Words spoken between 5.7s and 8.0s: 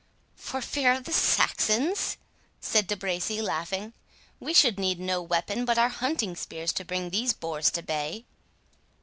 our hunting spears to bring these boars to